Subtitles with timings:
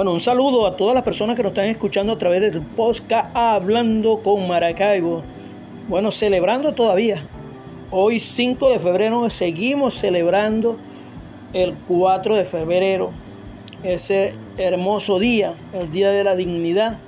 [0.00, 3.36] Bueno, un saludo a todas las personas que nos están escuchando a través del podcast
[3.36, 5.22] Hablando con Maracaibo.
[5.88, 7.22] Bueno, celebrando todavía.
[7.90, 10.78] Hoy 5 de febrero seguimos celebrando
[11.52, 13.10] el 4 de febrero,
[13.82, 16.98] ese hermoso día, el Día de la Dignidad.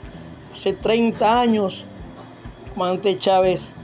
[0.52, 1.87] Hace 30 años,
[2.77, 3.74] Mante Chávez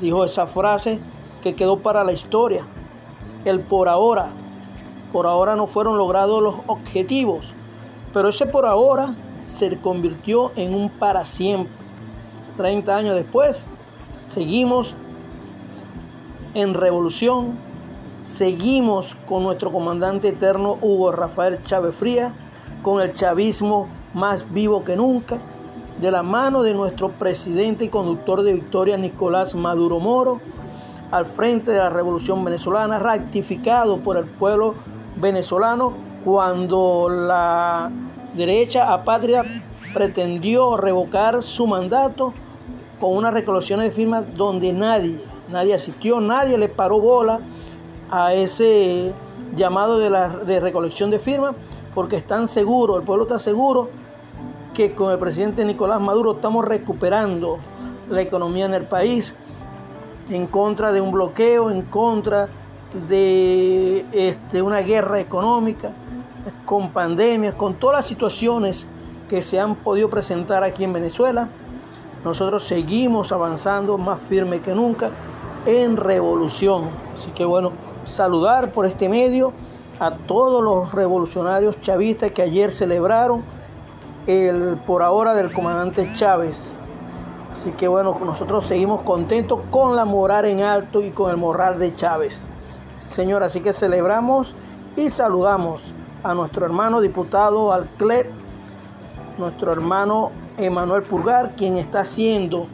[0.00, 0.98] dijo esa frase
[1.42, 2.66] que quedó para la historia.
[3.44, 4.32] El por ahora.
[5.12, 7.54] Por ahora no fueron logrados los objetivos
[8.12, 11.72] pero ese por ahora se convirtió en un para siempre.
[12.56, 13.66] 30 años después,
[14.22, 14.94] seguimos
[16.54, 17.56] en revolución,
[18.20, 22.34] seguimos con nuestro comandante eterno Hugo Rafael Chávez Fría,
[22.82, 25.40] con el chavismo más vivo que nunca,
[26.00, 30.40] de la mano de nuestro presidente y conductor de victoria Nicolás Maduro Moro,
[31.10, 34.74] al frente de la revolución venezolana, ratificado por el pueblo
[35.16, 37.90] venezolano cuando la
[38.34, 39.44] derecha apátrida
[39.92, 42.32] pretendió revocar su mandato
[43.00, 45.20] con una recolección de firmas donde nadie,
[45.50, 47.40] nadie asistió, nadie le paró bola
[48.10, 49.12] a ese
[49.56, 51.54] llamado de, la, de recolección de firmas,
[51.94, 53.90] porque están seguros, el pueblo está seguro
[54.72, 57.58] que con el presidente Nicolás Maduro estamos recuperando
[58.08, 59.34] la economía en el país
[60.30, 62.48] en contra de un bloqueo, en contra
[63.08, 65.92] de este, una guerra económica
[66.64, 68.86] con pandemias, con todas las situaciones
[69.28, 71.48] que se han podido presentar aquí en Venezuela,
[72.24, 75.10] nosotros seguimos avanzando más firme que nunca
[75.66, 76.88] en revolución.
[77.14, 77.72] Así que bueno,
[78.06, 79.52] saludar por este medio
[79.98, 83.42] a todos los revolucionarios chavistas que ayer celebraron
[84.26, 86.78] el por ahora del comandante Chávez.
[87.52, 91.78] Así que bueno, nosotros seguimos contentos con la moral en alto y con el moral
[91.78, 92.48] de Chávez.
[93.06, 94.54] Señor, así que celebramos
[94.96, 95.92] y saludamos
[96.22, 98.30] a nuestro hermano diputado Alclet,
[99.38, 102.66] nuestro hermano Emanuel Purgar, quien está haciendo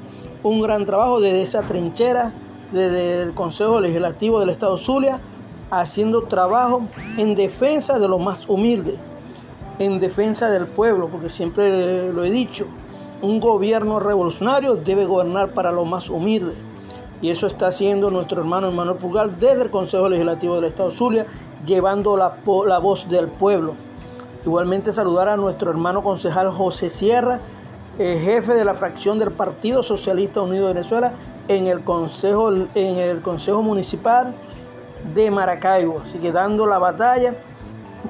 [0.42, 2.32] un gran trabajo desde esa trinchera,
[2.72, 5.20] desde el Consejo Legislativo del Estado Zulia,
[5.70, 6.82] haciendo trabajo
[7.16, 8.96] en defensa de los más humildes,
[9.78, 12.66] en defensa del pueblo, porque siempre lo he dicho,
[13.22, 16.56] un gobierno revolucionario debe gobernar para los más humildes.
[17.20, 21.26] Y eso está haciendo nuestro hermano Emanuel Purgar desde el Consejo Legislativo del Estado Zulia
[21.64, 22.34] llevando la,
[22.66, 23.74] la voz del pueblo.
[24.44, 27.40] Igualmente saludar a nuestro hermano concejal José Sierra,
[27.98, 31.12] eh, jefe de la fracción del Partido Socialista Unido de Venezuela
[31.48, 34.32] en el Consejo, en el Consejo Municipal
[35.14, 36.00] de Maracaibo.
[36.02, 37.34] Así que dando la batalla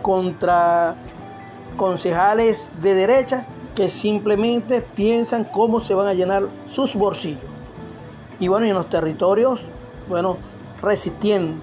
[0.02, 0.94] contra
[1.78, 7.57] concejales de derecha que simplemente piensan cómo se van a llenar sus bolsillos.
[8.40, 9.62] Y bueno, y en los territorios,
[10.08, 10.38] bueno,
[10.80, 11.56] resistiendo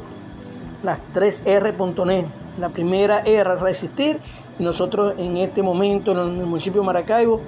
[0.84, 2.26] las 3R.net.
[2.60, 4.20] La primera R, resistir.
[4.58, 7.42] Y nosotros en este momento en el municipio de Maracaibo,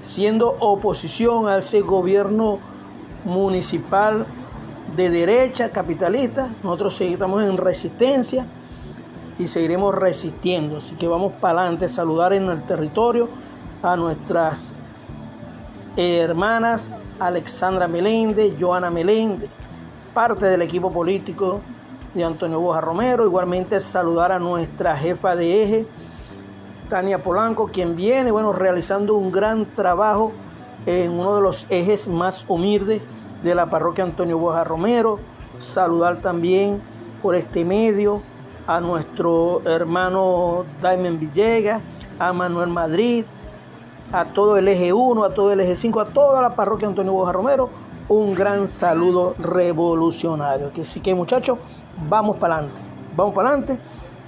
[0.00, 2.58] siendo oposición a ese gobierno
[3.24, 4.24] municipal
[4.94, 8.46] de derecha, capitalista, nosotros estamos en resistencia
[9.38, 10.78] y seguiremos resistiendo.
[10.78, 13.28] Así que vamos para adelante, saludar en el territorio
[13.82, 14.76] a nuestras
[15.96, 19.50] hermanas Alexandra Meléndez, Joana Meléndez,
[20.12, 21.60] parte del equipo político
[22.14, 23.26] de Antonio Boja Romero.
[23.26, 25.86] Igualmente saludar a nuestra jefa de eje,
[26.88, 30.32] Tania Polanco, quien viene, bueno, realizando un gran trabajo
[30.84, 33.02] en uno de los ejes más humildes
[33.42, 35.18] de la parroquia Antonio Boja Romero.
[35.58, 36.80] Saludar también
[37.22, 38.22] por este medio
[38.66, 41.80] a nuestro hermano Daimen Villegas,
[42.18, 43.24] a Manuel Madrid,
[44.12, 47.12] a todo el eje 1, a todo el eje 5, a toda la parroquia Antonio
[47.12, 47.70] Boja Romero,
[48.08, 50.70] un gran saludo revolucionario.
[50.80, 51.58] Así que muchachos,
[52.08, 52.80] vamos para adelante,
[53.16, 53.78] vamos para adelante,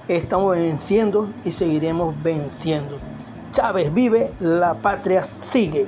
[0.07, 2.97] estamos venciendo y seguiremos venciendo.
[3.51, 5.87] Chávez vive, la patria sigue.